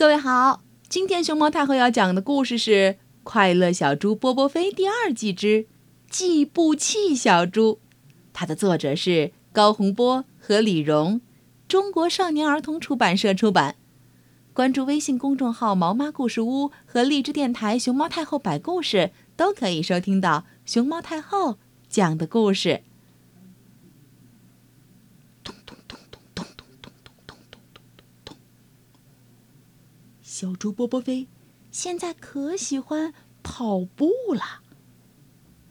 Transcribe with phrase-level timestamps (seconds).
[0.00, 2.70] 各位好，今天熊猫太后要讲的故事是
[3.22, 5.46] 《快乐小猪波波飞》第二季之
[6.08, 7.72] 《计步器小猪》，
[8.32, 11.20] 它的作者是高洪波和李荣，
[11.68, 13.76] 中国少年儿童出版社出版。
[14.54, 21.58] 关注微信公众号“毛妈故事屋”和荔枝电台“熊猫太后摆故事”，都可以收听到熊猫太后
[21.90, 22.84] 讲的故事。
[30.40, 31.26] 小猪波波飞
[31.70, 33.12] 现在可喜欢
[33.42, 34.62] 跑步了。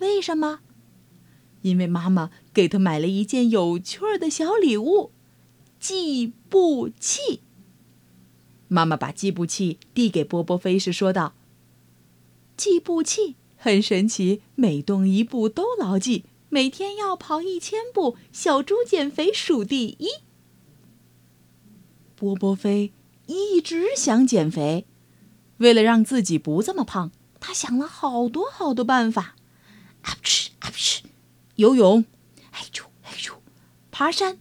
[0.00, 0.58] 为什么？
[1.62, 5.12] 因为妈妈给他买了一件有趣儿的小礼物——
[5.78, 7.42] 计步器。
[8.66, 11.36] 妈妈把计步器递给波波飞时说道
[12.58, 16.24] ：“计步器很神奇，每动一步都牢记。
[16.48, 20.08] 每天要跑一千步，小猪减肥数第一。”
[22.16, 22.92] 波波飞。
[23.26, 24.86] 一直想减肥，
[25.58, 29.34] 为了让自己不这么胖，他想了好多好多办法。
[30.02, 31.02] 啊不吃啊不吃，
[31.56, 32.04] 游泳，
[32.52, 33.42] 哎呦哎呦，
[33.90, 34.38] 爬山。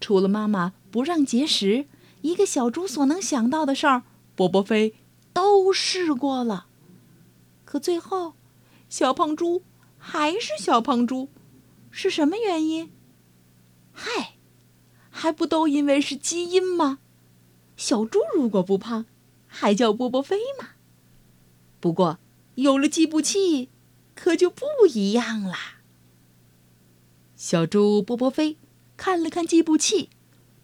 [0.00, 1.86] 除了妈妈不让节食，
[2.20, 4.02] 一个小猪所能想到的事儿，
[4.34, 4.94] 波波飞
[5.32, 6.66] 都试过了。
[7.64, 8.34] 可最后，
[8.88, 9.62] 小胖猪
[9.96, 11.28] 还是小胖猪，
[11.90, 12.90] 是什么原因？
[13.92, 14.34] 嗨，
[15.10, 16.98] 还不都因为是基因吗？
[17.78, 19.06] 小猪如果不胖，
[19.46, 20.70] 还叫波波飞吗？
[21.78, 22.18] 不过
[22.56, 23.68] 有了计步器，
[24.16, 25.78] 可就不一样啦。
[27.36, 28.56] 小猪波波飞
[28.96, 30.10] 看了看计步器，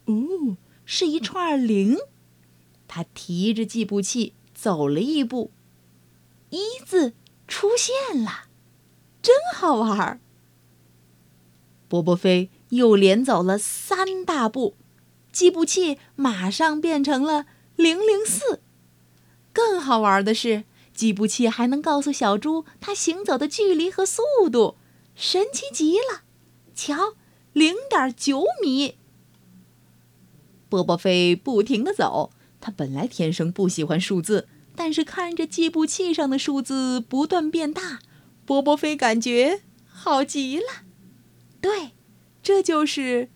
[0.07, 1.97] 哦，是一串零。
[2.89, 5.53] 他提着计步器走了一步，
[6.51, 7.15] 一字
[7.47, 8.49] 出现了，
[9.23, 10.21] 真好玩。
[11.87, 14.75] 波波飞又连走了三大步。
[15.35, 18.63] 计步器马上变成了零零四。
[19.53, 20.63] 更好玩的是，
[20.95, 24.77] 计步器还能告诉小猪它行走的距离和速度，
[25.17, 26.23] 神奇极了！
[26.73, 27.15] 瞧，
[27.53, 28.97] 零点九米。
[30.69, 37.99] 波波飞不停地走，他本来天生不喜欢数字，但是看着计步器上的数字不断变大，
[38.47, 40.65] 波波飞感觉好极了。
[41.61, 41.91] 对，
[42.41, 43.31] 这就是。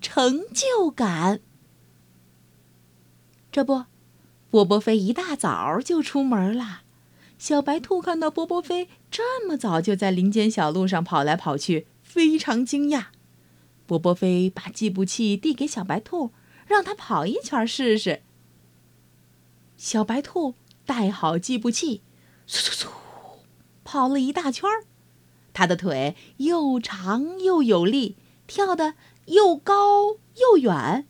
[0.00, 1.40] 成就感。
[3.58, 3.86] 这不，
[4.50, 6.82] 波波飞一大早就出门了。
[7.38, 13.06] 小白兔看到波波飞这么早就在林间小路上跑来跑去，非常惊讶。
[13.84, 16.30] 波波飞把计步器递给小白兔，
[16.68, 18.22] 让他跑一圈试试。
[19.76, 20.54] 小白兔
[20.86, 22.02] 带好计步器，
[22.46, 22.88] 嗖嗖嗖，
[23.82, 24.84] 跑了一大圈儿。
[25.52, 28.14] 他的腿又长又有力，
[28.46, 28.94] 跳的。
[29.26, 31.08] 又高又远，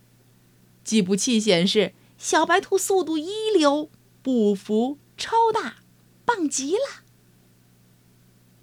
[0.83, 3.89] 计步器显示小白兔速度一流，
[4.23, 5.77] 步幅超大，
[6.25, 7.05] 棒极了。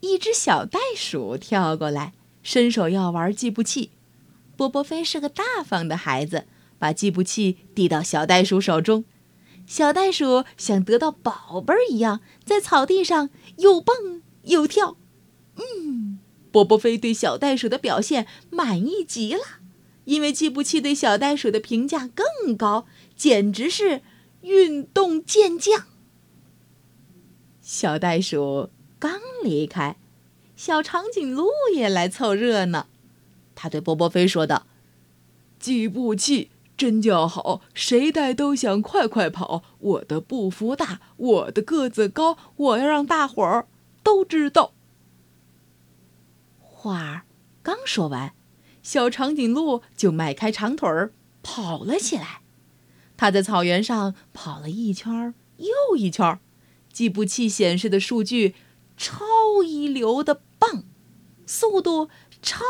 [0.02, 3.92] 一只小袋鼠跳过来，伸手要玩计步器。
[4.58, 6.46] 波波飞是个大方的孩子，
[6.78, 9.06] 把计步器递到小袋鼠手中。
[9.66, 14.98] 小袋鼠像得到宝贝儿一样，在草地上又蹦又跳。
[15.56, 16.20] 嗯。
[16.52, 19.42] 波波飞对小袋鼠的表现满意极了，
[20.06, 24.02] 因为计步器对小袋鼠的评价更高，简直是
[24.42, 25.86] 运动健将。
[27.62, 29.98] 小袋鼠刚离开，
[30.56, 32.88] 小长颈鹿也来凑热闹。
[33.56, 34.68] 他对波波飞说道
[35.60, 39.64] ：“计步器真叫好，谁带都想快快跑。
[39.80, 43.68] 我的步幅大，我的个子高，我要让大伙儿
[44.04, 44.74] 都知道。”
[46.60, 47.22] 话儿
[47.64, 48.34] 刚说完，
[48.86, 52.42] 小长颈鹿就迈开长腿儿跑了起来。
[53.18, 56.40] 它在草原上跑了一圈又一圈，
[56.94, 58.54] 计步器显示的数据
[58.96, 59.26] 超
[59.66, 60.84] 一流的棒，
[61.48, 62.10] 速度
[62.44, 62.64] 超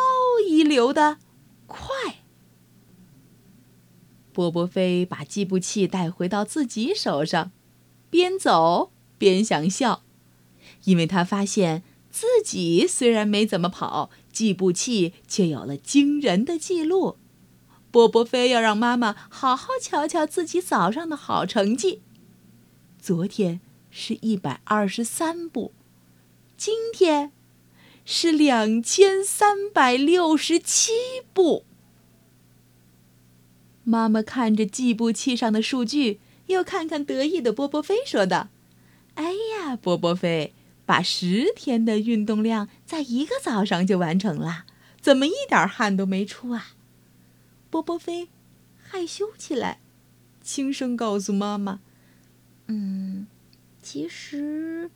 [0.48, 1.18] 一流的
[1.68, 1.86] 快。
[4.32, 7.52] 波波飞把计步器带回到自己手上，
[8.10, 10.04] 边走边想笑，
[10.86, 11.84] 因为他发现。
[12.16, 17.18] 自己虽然没怎么跑，计步器却有了惊人的记录。
[17.92, 22.02] 波波飞要让妈妈好好瞧瞧自己早上的好成绩。
[22.98, 23.60] 昨天
[23.92, 25.74] 是一百二十三步，
[26.56, 27.34] 今天
[28.06, 30.94] 是两千三百六十七
[31.34, 31.66] 步。
[33.84, 38.48] 妈妈看着计步器上的数据，又看看得意的波波飞，说道
[39.16, 40.54] ：“哎呀，波波飞。”
[40.86, 44.66] 把十天的运动量在一个早上就完成了，
[45.02, 46.68] 怎么一点汗都没出啊？
[47.70, 48.30] 波波飞
[48.82, 49.80] 害羞起来，
[50.42, 51.82] 轻声告诉妈妈
[52.68, 53.28] ：“嗯，
[53.82, 54.90] 其实，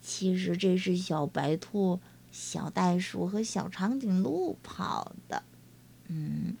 [0.00, 2.00] 其实这是小白兔、
[2.30, 5.42] 小袋鼠和小长颈鹿跑的。
[6.06, 6.56] 嗯，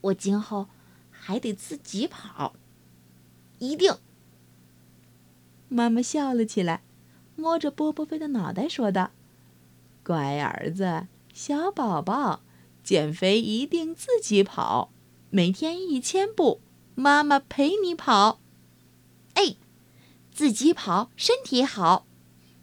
[0.00, 0.68] 我今后
[1.10, 2.54] 还得自己跑，
[3.58, 3.94] 一定。”
[5.68, 6.82] 妈妈笑了起来，
[7.36, 9.12] 摸着波波飞的脑袋说道
[10.02, 12.40] ：“乖儿子，小宝宝，
[12.82, 14.90] 减肥一定自己跑，
[15.30, 16.60] 每天一千步。”
[16.98, 18.40] 妈妈陪你跑，
[19.34, 19.56] 哎，
[20.32, 22.06] 自己跑身体好。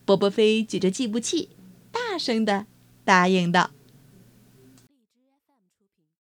[0.06, 1.50] 波波飞举着计步器，
[1.92, 2.66] 大声的
[3.06, 3.70] 答应道。